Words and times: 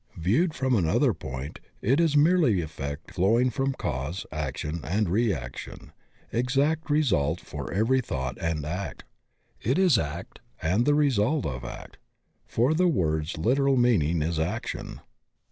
Viewed 0.17 0.55
from 0.55 0.73
another 0.75 1.13
point 1.13 1.59
it 1.79 1.99
is 1.99 2.17
merely 2.17 2.59
effect 2.59 3.11
flowing 3.11 3.51
from 3.51 3.73
cause, 3.73 4.25
action 4.31 4.79
and 4.83 5.07
reaction, 5.07 5.91
exact 6.33 6.89
result 6.89 7.39
for 7.39 7.71
every 7.71 8.01
thought 8.01 8.35
and 8.41 8.65
act. 8.65 9.03
It 9.61 9.77
is 9.77 9.99
act 9.99 10.39
and 10.59 10.87
the 10.87 10.95
result 10.95 11.45
of 11.45 11.63
act; 11.63 11.99
for 12.47 12.73
the 12.73 12.87
word's 12.87 13.33
Uteral 13.33 13.77
meaning 13.77 14.23
is 14.23 14.39
action. 14.39 15.01